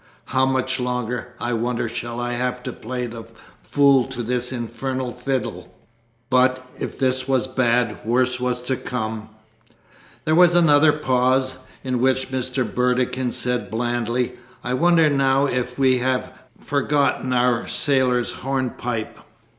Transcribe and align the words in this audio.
How 0.25 0.47
much 0.47 0.79
longer, 0.79 1.35
I 1.39 1.53
wonder, 1.53 1.87
shall 1.87 2.19
I 2.19 2.33
have 2.33 2.63
to 2.63 2.73
play 2.73 3.05
the 3.05 3.25
fool 3.61 4.05
to 4.05 4.23
this 4.23 4.51
infernal 4.51 5.11
fiddle!" 5.11 5.75
But, 6.27 6.65
if 6.79 6.97
this 6.97 7.27
was 7.27 7.45
bad, 7.45 7.99
worse 8.03 8.39
was 8.39 8.63
to 8.63 8.77
come. 8.77 9.29
There 10.25 10.33
was 10.33 10.55
another 10.55 10.91
pause, 10.91 11.59
in 11.83 11.99
which 12.01 12.31
Mr. 12.31 12.63
Burdekin 12.65 13.31
said 13.31 13.69
blandly, 13.69 14.31
"I 14.63 14.73
wonder 14.73 15.07
now 15.07 15.45
if 15.45 15.77
we 15.77 15.99
have 15.99 16.31
forgotten 16.59 17.31
our 17.31 17.67
sailor's 17.67 18.31
hornpipe. 18.31 19.19